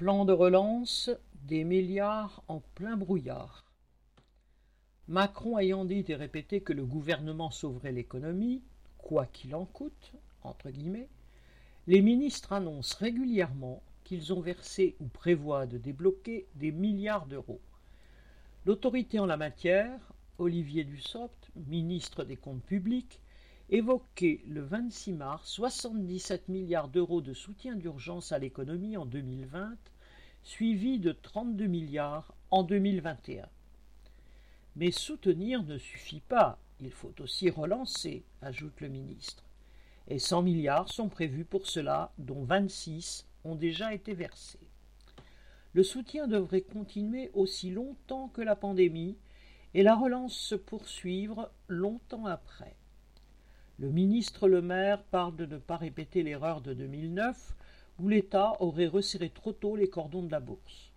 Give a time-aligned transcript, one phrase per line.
[0.00, 1.10] Plan de relance,
[1.42, 3.66] des milliards en plein brouillard.
[5.08, 8.62] Macron ayant dit et répété que le gouvernement sauverait l'économie,
[8.96, 10.12] quoi qu'il en coûte,
[11.86, 17.60] les ministres annoncent régulièrement qu'ils ont versé ou prévoient de débloquer des milliards d'euros.
[18.64, 20.00] L'autorité en la matière,
[20.38, 23.20] Olivier Dussopt, ministre des Comptes publics,
[23.70, 29.76] évoquait le 26 mars 77 milliards d'euros de soutien d'urgence à l'économie en 2020,
[30.42, 33.48] suivi de 32 milliards en 2021.
[34.74, 39.44] Mais soutenir ne suffit pas, il faut aussi relancer, ajoute le ministre.
[40.08, 44.58] Et 100 milliards sont prévus pour cela, dont 26 ont déjà été versés.
[45.74, 49.16] Le soutien devrait continuer aussi longtemps que la pandémie
[49.74, 52.74] et la relance se poursuivre longtemps après.
[53.80, 57.54] Le ministre Le Maire parle de ne pas répéter l'erreur de 2009
[57.98, 60.90] où l'État aurait resserré trop tôt les cordons de la bourse.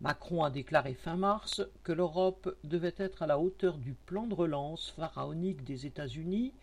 [0.00, 4.32] Macron a déclaré fin mars que l'Europe devait être à la hauteur du plan de
[4.32, 6.54] relance pharaonique des États-Unis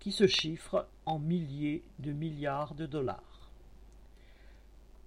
[0.00, 3.52] qui se chiffre en milliers de milliards de dollars.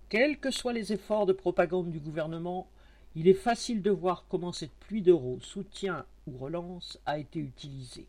[0.07, 2.69] Quels que soient les efforts de propagande du gouvernement,
[3.13, 8.07] il est facile de voir comment cette pluie d'euros, soutien ou relance, a été utilisée.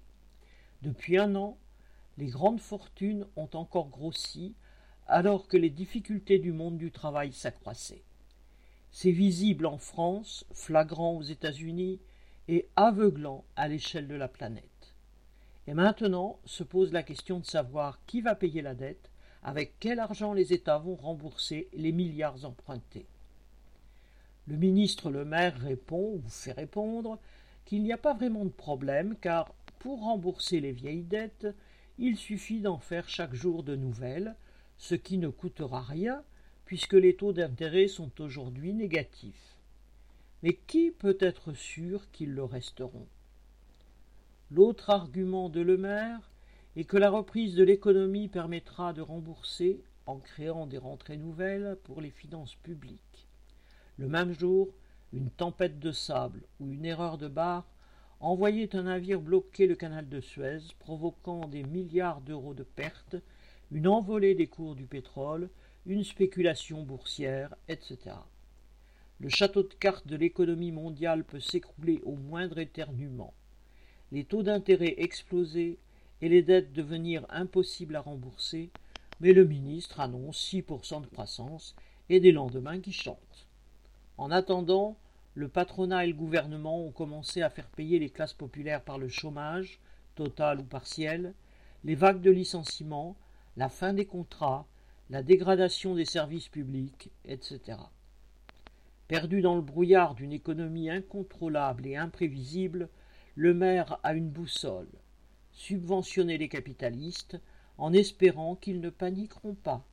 [0.83, 1.59] Depuis un an,
[2.17, 4.55] les grandes fortunes ont encore grossi
[5.06, 8.05] alors que les difficultés du monde du travail s'accroissaient.
[8.92, 12.01] C'est visible en France, flagrant aux États-Unis
[12.48, 14.95] et aveuglant à l'échelle de la planète.
[15.67, 19.11] Et maintenant se pose la question de savoir qui va payer la dette,
[19.42, 23.06] avec quel argent les États vont rembourser les milliards empruntés.
[24.47, 27.19] Le ministre Le Maire répond ou fait répondre
[27.64, 31.48] qu'il n'y a pas vraiment de problème car pour rembourser les vieilles dettes,
[31.98, 34.36] il suffit d'en faire chaque jour de nouvelles,
[34.78, 36.23] ce qui ne coûtera rien
[36.64, 39.58] puisque les taux d'intérêt sont aujourd'hui négatifs.
[40.45, 43.08] Mais qui peut être sûr qu'ils le resteront?
[44.53, 46.30] L'autre argument de Le Maire
[46.77, 52.01] est que la reprise de l'économie permettra de rembourser en créant des rentrées nouvelles pour
[52.01, 53.27] les finances publiques.
[53.96, 54.69] Le même jour,
[55.13, 57.67] une tempête de sable ou une erreur de barre
[58.20, 63.17] envoyait un navire bloquer le canal de Suez, provoquant des milliards d'euros de pertes,
[63.73, 65.48] une envolée des cours du pétrole,
[65.86, 68.17] une spéculation boursière, etc.
[69.19, 73.35] Le château de cartes de l'économie mondiale peut s'écrouler au moindre éternuement.
[74.13, 75.79] Les taux d'intérêt exploser
[76.20, 78.70] et les dettes devenir impossibles à rembourser,
[79.20, 81.75] mais le ministre annonce 6% de croissance
[82.08, 83.48] et des lendemains qui chantent.
[84.19, 84.98] En attendant,
[85.35, 89.08] le patronat et le gouvernement ont commencé à faire payer les classes populaires par le
[89.08, 89.80] chômage,
[90.14, 91.35] total ou partiel,
[91.85, 93.17] les vagues de licenciements,
[93.57, 94.67] la fin des contrats,
[95.08, 97.79] la dégradation des services publics, etc.
[99.08, 102.89] Perdu dans le brouillard d'une économie incontrôlable et imprévisible,
[103.35, 104.89] le maire a une boussole
[105.52, 107.39] subventionner les capitalistes
[107.79, 109.85] en espérant qu'ils ne paniqueront pas,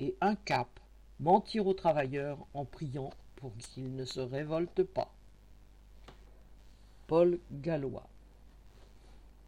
[0.00, 0.80] et un cap
[1.20, 3.10] mentir aux travailleurs en priant
[3.44, 5.12] pour qu'ils ne se révoltent pas.
[7.06, 8.08] Paul Gallois